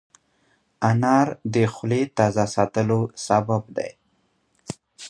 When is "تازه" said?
2.17-2.45